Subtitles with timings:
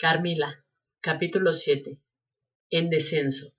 [0.00, 0.64] Carmila,
[1.02, 1.98] capítulo 7.
[2.70, 3.52] En descenso.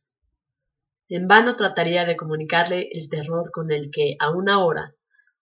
[1.08, 4.96] En vano trataría de comunicarle el terror con el que, aún ahora,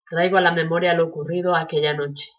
[0.09, 2.30] traigo a la memoria lo ocurrido aquella noche.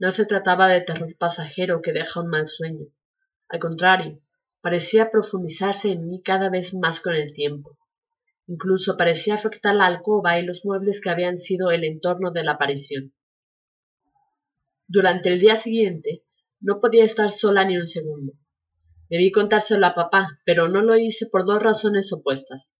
[0.00, 2.86] No se trataba de terror pasajero que deja un mal sueño.
[3.48, 4.20] Al contrario,
[4.60, 7.78] parecía profundizarse en mí cada vez más con el tiempo.
[8.48, 12.54] Incluso parecía afectar la alcoba y los muebles que habían sido el entorno de la
[12.54, 13.14] aparición.
[14.88, 16.24] Durante el día siguiente
[16.64, 18.32] no podía estar sola ni un segundo.
[19.10, 22.78] Debí contárselo a papá, pero no lo hice por dos razones opuestas.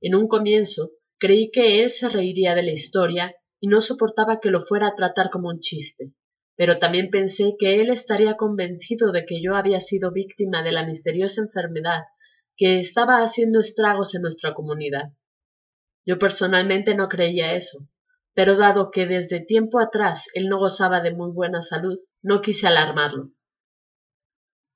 [0.00, 4.50] En un comienzo creí que él se reiría de la historia y no soportaba que
[4.50, 6.12] lo fuera a tratar como un chiste,
[6.56, 10.84] pero también pensé que él estaría convencido de que yo había sido víctima de la
[10.84, 12.02] misteriosa enfermedad
[12.56, 15.12] que estaba haciendo estragos en nuestra comunidad.
[16.04, 17.86] Yo personalmente no creía eso,
[18.34, 22.66] pero dado que desde tiempo atrás él no gozaba de muy buena salud, no quise
[22.66, 23.30] alarmarlo.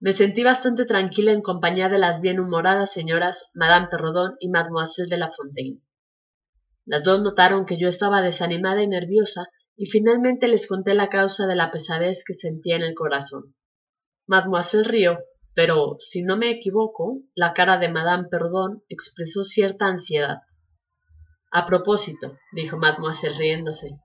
[0.00, 5.16] Me sentí bastante tranquila en compañía de las bien-humoradas señoras Madame Perrodon y Mademoiselle de
[5.18, 5.80] la Fontaine.
[6.84, 11.46] Las dos notaron que yo estaba desanimada y nerviosa y finalmente les conté la causa
[11.46, 13.54] de la pesadez que sentía en el corazón.
[14.26, 15.18] Mademoiselle rió,
[15.54, 20.38] pero, si no me equivoco, la cara de Madame Perrodon expresó cierta ansiedad.
[21.50, 23.98] A propósito, dijo Mademoiselle riéndose,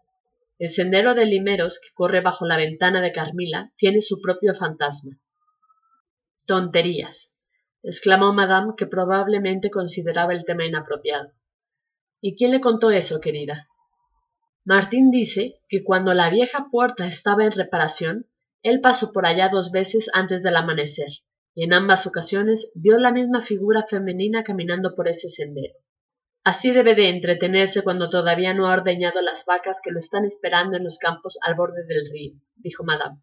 [0.59, 5.17] el sendero de limeros que corre bajo la ventana de Carmila tiene su propio fantasma.
[6.45, 7.37] Tonterías,
[7.81, 11.31] exclamó Madame, que probablemente consideraba el tema inapropiado.
[12.19, 13.69] ¿Y quién le contó eso, querida?
[14.65, 18.27] Martín dice que cuando la vieja puerta estaba en reparación,
[18.61, 21.09] él pasó por allá dos veces antes del amanecer,
[21.55, 25.73] y en ambas ocasiones vio la misma figura femenina caminando por ese sendero.
[26.43, 30.77] Así debe de entretenerse cuando todavía no ha ordeñado las vacas que lo están esperando
[30.77, 33.21] en los campos al borde del río, dijo Madame.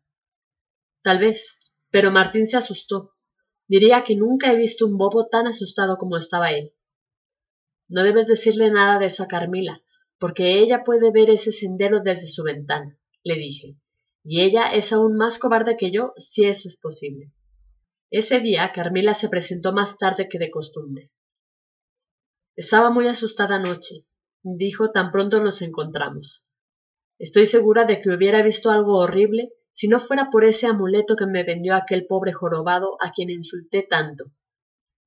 [1.03, 1.59] Tal vez,
[1.91, 3.13] pero Martín se asustó.
[3.69, 6.75] Diría que nunca he visto un bobo tan asustado como estaba él.
[7.89, 9.83] No debes decirle nada de eso a Carmila,
[10.19, 13.77] porque ella puede ver ese sendero desde su ventana, le dije,
[14.25, 17.33] y ella es aún más cobarde que yo, si eso es posible.
[18.11, 21.13] Ese día Carmila se presentó más tarde que de costumbre.
[22.57, 24.07] Estaba muy asustada anoche,
[24.43, 26.47] dijo tan pronto nos encontramos.
[27.19, 31.27] Estoy segura de que hubiera visto algo horrible si no fuera por ese amuleto que
[31.27, 34.33] me vendió aquel pobre jorobado a quien insulté tanto.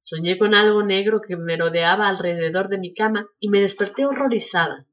[0.03, 4.85] Soñé con algo negro que me rodeaba alrededor de mi cama y me desperté horrorizada.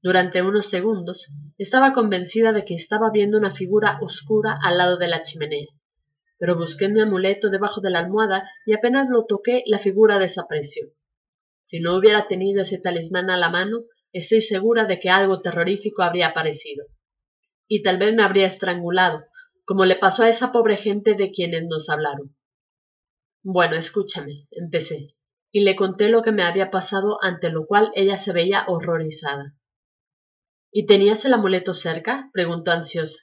[0.00, 5.08] Durante unos segundos estaba convencida de que estaba viendo una figura oscura al lado de
[5.08, 5.68] la chimenea,
[6.38, 10.88] pero busqué mi amuleto debajo de la almohada y apenas lo toqué la figura desapareció.
[11.68, 16.02] Si no hubiera tenido ese talismán a la mano, estoy segura de que algo terrorífico
[16.02, 16.86] habría aparecido.
[17.66, 19.24] Y tal vez me habría estrangulado,
[19.64, 22.36] como le pasó a esa pobre gente de quienes nos hablaron.
[23.42, 25.16] Bueno, escúchame, empecé,
[25.50, 29.56] y le conté lo que me había pasado, ante lo cual ella se veía horrorizada.
[30.70, 32.30] ¿Y tenías el amuleto cerca?
[32.32, 33.18] preguntó ansiosa.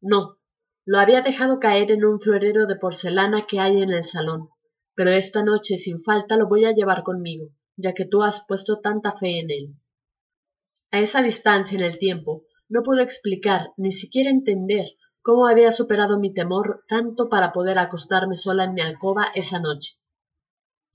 [0.00, 0.38] No,
[0.84, 4.48] lo había dejado caer en un florero de porcelana que hay en el salón,
[4.96, 8.80] pero esta noche sin falta lo voy a llevar conmigo ya que tú has puesto
[8.80, 9.74] tanta fe en él.
[10.92, 14.86] A esa distancia en el tiempo no puedo explicar ni siquiera entender
[15.22, 19.98] cómo había superado mi temor tanto para poder acostarme sola en mi alcoba esa noche.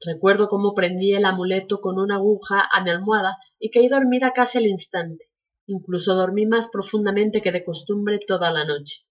[0.02, 4.58] Recuerdo cómo prendí el amuleto con una aguja a mi almohada y caí dormida casi
[4.58, 5.30] al instante.
[5.68, 9.06] Incluso dormí más profundamente que de costumbre toda la noche.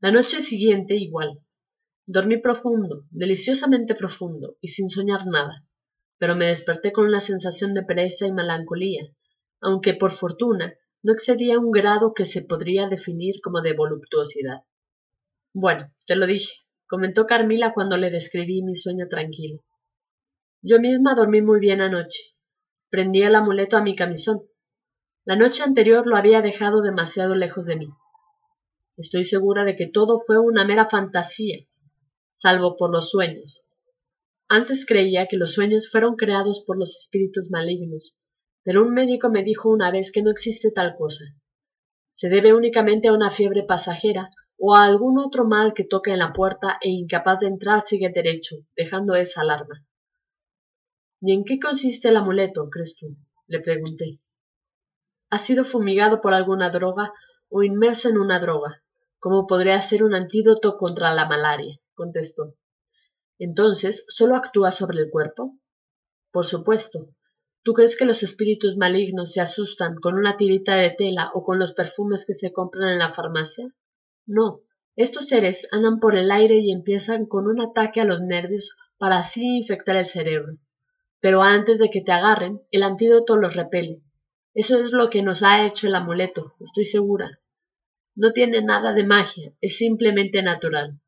[0.00, 1.40] La noche siguiente igual.
[2.06, 5.64] Dormí profundo, deliciosamente profundo, y sin soñar nada
[6.24, 9.02] pero me desperté con una sensación de pereza y melancolía,
[9.60, 14.62] aunque por fortuna no excedía un grado que se podría definir como de voluptuosidad.
[15.52, 16.50] Bueno, te lo dije,
[16.86, 19.62] comentó Carmila cuando le describí mi sueño tranquilo.
[20.62, 22.34] Yo misma dormí muy bien anoche.
[22.88, 24.44] Prendí el amuleto a mi camisón.
[25.26, 27.88] La noche anterior lo había dejado demasiado lejos de mí.
[28.96, 31.66] Estoy segura de que todo fue una mera fantasía,
[32.32, 33.63] salvo por los sueños,
[34.48, 38.14] antes creía que los sueños fueron creados por los espíritus malignos,
[38.62, 41.24] pero un médico me dijo una vez que no existe tal cosa.
[42.12, 46.18] Se debe únicamente a una fiebre pasajera o a algún otro mal que toca en
[46.18, 49.84] la puerta e incapaz de entrar sigue derecho, dejando esa alarma.
[51.20, 53.16] ¿Y en qué consiste el amuleto, crees tú?
[53.46, 54.20] le pregunté.
[55.30, 57.12] Ha sido fumigado por alguna droga
[57.48, 58.82] o inmerso en una droga,
[59.18, 62.54] como podría ser un antídoto contra la malaria, contestó.
[63.38, 65.58] Entonces, ¿sólo actúa sobre el cuerpo?
[66.32, 67.08] Por supuesto.
[67.62, 71.58] ¿Tú crees que los espíritus malignos se asustan con una tirita de tela o con
[71.58, 73.74] los perfumes que se compran en la farmacia?
[74.26, 74.60] No,
[74.96, 79.18] Estos seres andan por el aire y empiezan con un ataque a los nervios para
[79.18, 80.58] así infectar el cerebro.
[81.20, 84.02] Pero antes de que te agarren, el antídoto los repele.
[84.54, 87.40] Eso es lo que nos ha hecho el amuleto, estoy segura.
[88.14, 91.00] No tiene nada de magia, es simplemente natural.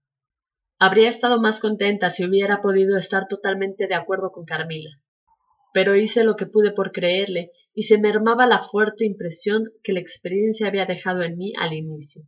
[0.78, 4.90] Habría estado más contenta si hubiera podido estar totalmente de acuerdo con Carmila.
[5.72, 10.00] Pero hice lo que pude por creerle y se mermaba la fuerte impresión que la
[10.00, 12.24] experiencia había dejado en mí al inicio.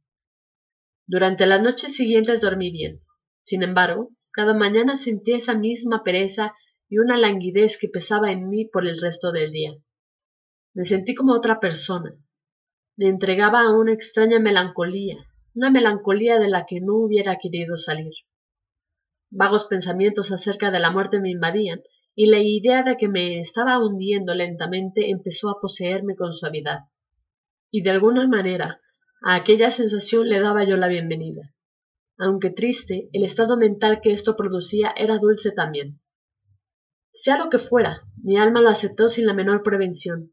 [1.07, 3.03] Durante las noches siguientes dormí bien.
[3.43, 6.55] Sin embargo, cada mañana sentí esa misma pereza
[6.89, 9.73] y una languidez que pesaba en mí por el resto del día.
[10.73, 12.15] Me sentí como otra persona.
[12.97, 15.19] Me entregaba a una extraña melancolía,
[15.55, 18.13] una melancolía de la que no hubiera querido salir.
[19.31, 21.83] Vagos pensamientos acerca de la muerte me invadían,
[22.15, 26.81] y la idea de que me estaba hundiendo lentamente empezó a poseerme con suavidad.
[27.71, 28.81] Y de alguna manera,
[29.23, 31.55] a aquella sensación le daba yo la bienvenida.
[32.17, 36.01] Aunque triste, el estado mental que esto producía era dulce también.
[37.13, 40.33] Sea lo que fuera, mi alma lo aceptó sin la menor prevención.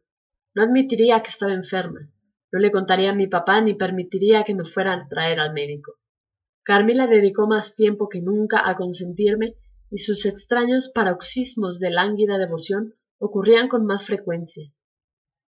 [0.55, 2.09] No admitiría que estaba enferma,
[2.51, 5.99] no le contaría a mi papá ni permitiría que me fuera a traer al médico.
[6.65, 9.53] Carmila dedicó más tiempo que nunca a consentirme
[9.91, 14.73] y sus extraños paroxismos de lánguida devoción ocurrían con más frecuencia.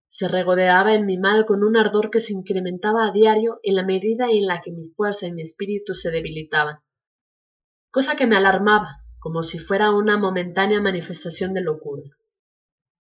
[0.09, 3.83] Se regodeaba en mi mal con un ardor que se incrementaba a diario en la
[3.83, 6.81] medida en la que mi fuerza y mi espíritu se debilitaban,
[7.89, 12.03] cosa que me alarmaba, como si fuera una momentánea manifestación de locura.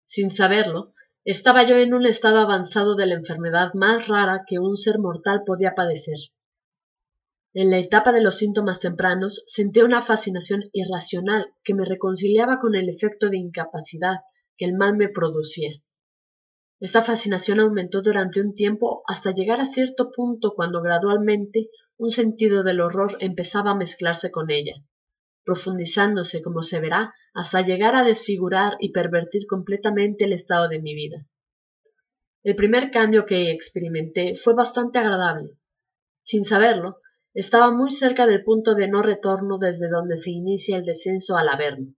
[0.04, 4.74] Sin saberlo, estaba yo en un estado avanzado de la enfermedad más rara que un
[4.74, 6.16] ser mortal podía padecer.
[7.58, 12.74] En la etapa de los síntomas tempranos sentí una fascinación irracional que me reconciliaba con
[12.74, 14.16] el efecto de incapacidad
[14.58, 15.70] que el mal me producía.
[16.80, 22.62] Esta fascinación aumentó durante un tiempo hasta llegar a cierto punto cuando gradualmente un sentido
[22.62, 24.74] del horror empezaba a mezclarse con ella,
[25.42, 30.94] profundizándose, como se verá, hasta llegar a desfigurar y pervertir completamente el estado de mi
[30.94, 31.26] vida.
[32.42, 35.52] El primer cambio que experimenté fue bastante agradable.
[36.22, 37.00] Sin saberlo,
[37.38, 41.50] estaba muy cerca del punto de no retorno desde donde se inicia el descenso al
[41.50, 41.92] Averno.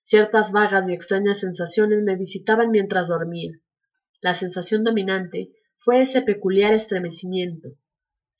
[0.00, 3.52] Ciertas vagas y extrañas sensaciones me visitaban mientras dormía.
[4.22, 7.68] La sensación dominante fue ese peculiar estremecimiento,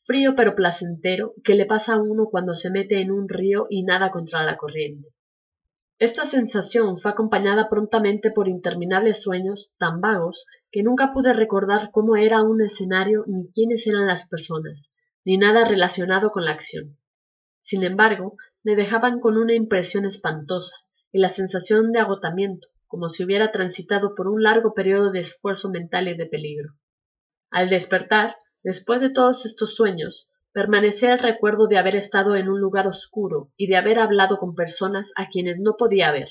[0.04, 3.82] frío pero placentero, que le pasa a uno cuando se mete en un río y
[3.82, 5.08] nada contra la corriente.
[5.98, 12.16] Esta sensación fue acompañada prontamente por interminables sueños tan vagos que nunca pude recordar cómo
[12.16, 14.90] era un escenario ni quiénes eran las personas,
[15.26, 16.96] ni nada relacionado con la acción.
[17.60, 20.76] Sin embargo, me dejaban con una impresión espantosa
[21.10, 25.68] y la sensación de agotamiento, como si hubiera transitado por un largo periodo de esfuerzo
[25.68, 26.74] mental y de peligro.
[27.50, 32.60] Al despertar, después de todos estos sueños, permanecía el recuerdo de haber estado en un
[32.60, 36.28] lugar oscuro y de haber hablado con personas a quienes no podía ver.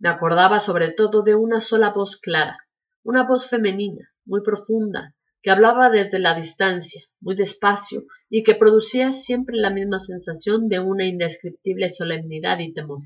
[0.00, 2.58] Me acordaba sobre todo de una sola voz clara,
[3.04, 9.12] una voz femenina, muy profunda, que hablaba desde la distancia, muy despacio, y que producía
[9.12, 13.02] siempre la misma sensación de una indescriptible solemnidad y temor.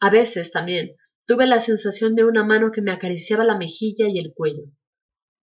[0.00, 0.96] A veces también
[1.26, 4.64] tuve la sensación de una mano que me acariciaba la mejilla y el cuello.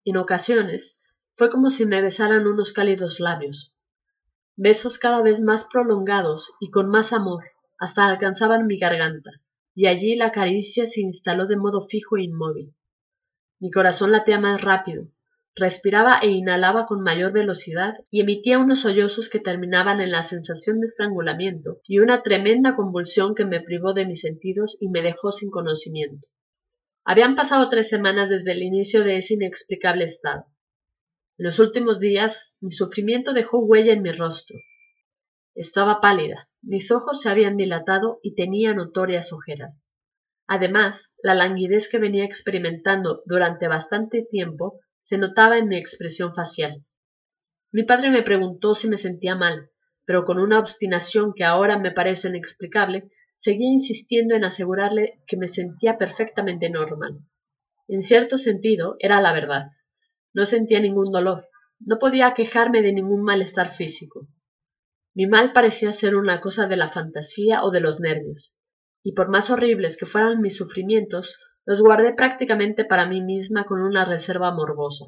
[0.04, 0.98] En ocasiones
[1.36, 3.74] fue como si me besaran unos cálidos labios,
[4.58, 7.44] besos cada vez más prolongados y con más amor,
[7.78, 9.30] hasta alcanzaban mi garganta,
[9.76, 12.74] y allí la caricia se instaló de modo fijo e inmóvil.
[13.60, 15.10] Mi corazón latía más rápido,
[15.58, 20.80] respiraba e inhalaba con mayor velocidad y emitía unos sollozos que terminaban en la sensación
[20.80, 25.32] de estrangulamiento y una tremenda convulsión que me privó de mis sentidos y me dejó
[25.32, 26.28] sin conocimiento.
[27.04, 30.46] Habían pasado tres semanas desde el inicio de ese inexplicable estado.
[31.40, 34.58] En los últimos días mi sufrimiento dejó huella en mi rostro.
[35.56, 39.90] Estaba pálida, mis ojos se habían dilatado y tenía notorias ojeras.
[40.46, 46.84] Además, la languidez que venía experimentando durante bastante tiempo se notaba en mi expresión facial.
[47.72, 49.70] Mi padre me preguntó si me sentía mal,
[50.04, 55.48] pero con una obstinación que ahora me parece inexplicable, seguía insistiendo en asegurarle que me
[55.48, 57.20] sentía perfectamente normal.
[57.88, 59.68] En cierto sentido, era la verdad.
[60.34, 61.48] No sentía ningún dolor,
[61.80, 64.28] no podía quejarme de ningún malestar físico.
[65.14, 68.58] Mi mal parecía ser una cosa de la fantasía o de los nervios,
[69.04, 71.38] y por más horribles que fueran mis sufrimientos,
[71.68, 75.08] los guardé prácticamente para mí misma con una reserva morbosa.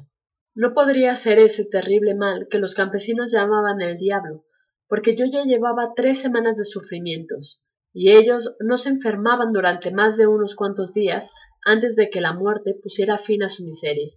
[0.54, 4.44] No podría ser ese terrible mal que los campesinos llamaban el diablo,
[4.86, 7.64] porque yo ya llevaba tres semanas de sufrimientos,
[7.94, 11.30] y ellos no se enfermaban durante más de unos cuantos días
[11.64, 14.12] antes de que la muerte pusiera fin a su miseria.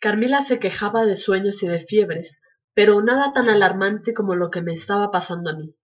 [0.00, 2.40] Carmila se quejaba de sueños y de fiebres,
[2.74, 5.74] pero nada tan alarmante como lo que me estaba pasando a mí.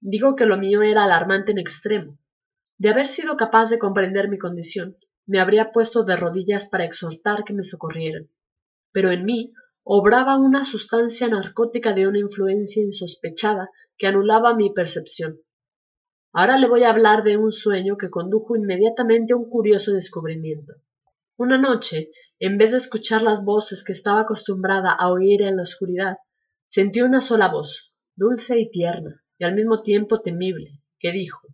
[0.00, 2.20] Digo que lo mío era alarmante en extremo.
[2.78, 4.96] De haber sido capaz de comprender mi condición,
[5.28, 8.30] me habría puesto de rodillas para exhortar que me socorrieran.
[8.92, 9.52] Pero en mí
[9.84, 13.68] obraba una sustancia narcótica de una influencia insospechada
[13.98, 15.38] que anulaba mi percepción.
[16.32, 20.72] Ahora le voy a hablar de un sueño que condujo inmediatamente a un curioso descubrimiento.
[21.36, 25.62] Una noche, en vez de escuchar las voces que estaba acostumbrada a oír en la
[25.62, 26.16] oscuridad,
[26.64, 31.48] sentí una sola voz, dulce y tierna, y al mismo tiempo temible, que dijo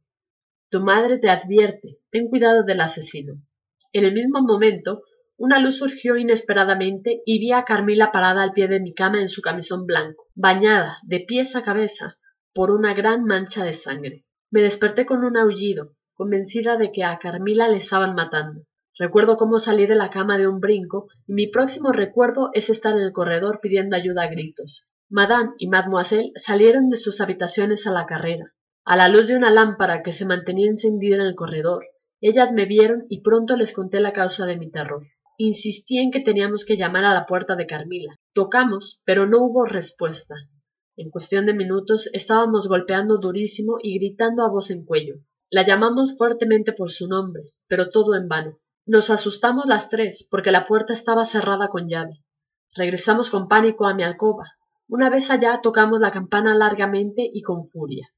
[0.70, 3.42] Tu madre te advierte, ten cuidado del asesino.
[3.94, 5.02] En el mismo momento,
[5.36, 9.28] una luz surgió inesperadamente y vi a Carmila parada al pie de mi cama en
[9.28, 12.16] su camisón blanco, bañada, de pies a cabeza,
[12.52, 14.24] por una gran mancha de sangre.
[14.50, 18.62] Me desperté con un aullido, convencida de que a Carmila le estaban matando.
[18.98, 22.96] Recuerdo cómo salí de la cama de un brinco, y mi próximo recuerdo es estar
[22.96, 24.88] en el corredor pidiendo ayuda a gritos.
[25.08, 29.52] Madame y Mademoiselle salieron de sus habitaciones a la carrera, a la luz de una
[29.52, 31.84] lámpara que se mantenía encendida en el corredor.
[32.26, 35.06] Ellas me vieron y pronto les conté la causa de mi terror.
[35.36, 38.18] Insistí en que teníamos que llamar a la puerta de Carmila.
[38.32, 40.34] Tocamos, pero no hubo respuesta.
[40.96, 45.16] En cuestión de minutos estábamos golpeando durísimo y gritando a voz en cuello.
[45.50, 48.58] La llamamos fuertemente por su nombre, pero todo en vano.
[48.86, 52.24] Nos asustamos las tres, porque la puerta estaba cerrada con llave.
[52.74, 54.44] Regresamos con pánico a mi alcoba.
[54.88, 58.08] Una vez allá tocamos la campana largamente y con furia.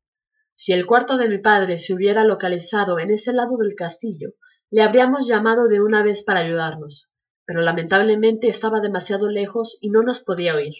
[0.59, 4.31] Si el cuarto de mi padre se hubiera localizado en ese lado del castillo,
[4.71, 7.11] le habríamos llamado de una vez para ayudarnos,
[7.45, 10.73] pero lamentablemente estaba demasiado lejos y no nos podía oír.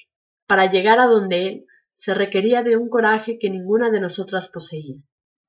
[0.47, 4.97] Para llegar a donde él se requería de un coraje que ninguna de nosotras poseía.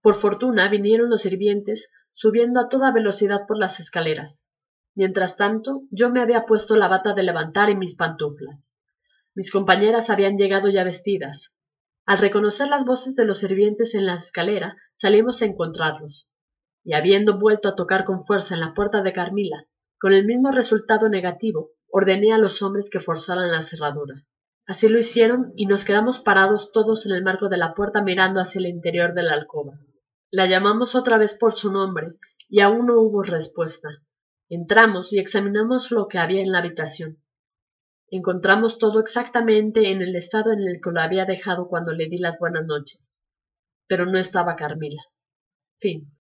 [0.02, 4.46] Por fortuna vinieron los sirvientes subiendo a toda velocidad por las escaleras.
[4.94, 8.74] Mientras tanto, yo me había puesto la bata de levantar y mis pantuflas.
[9.34, 11.57] Mis compañeras habían llegado ya vestidas.
[12.08, 16.32] Al reconocer las voces de los sirvientes en la escalera, salimos a encontrarlos.
[16.86, 19.66] Y habiendo vuelto a tocar con fuerza en la puerta de Carmila,
[20.00, 24.24] con el mismo resultado negativo, ordené a los hombres que forzaran la cerradura.
[24.66, 28.40] Así lo hicieron y nos quedamos parados todos en el marco de la puerta mirando
[28.40, 29.74] hacia el interior de la alcoba.
[30.32, 32.14] La llamamos otra vez por su nombre
[32.48, 33.90] y aún no hubo respuesta.
[34.48, 37.22] Entramos y examinamos lo que había en la habitación.
[38.10, 42.18] Encontramos todo exactamente en el estado en el que lo había dejado cuando le di
[42.18, 43.18] las buenas noches.
[43.88, 45.02] Pero no estaba Carmila.
[45.80, 46.12] Fin.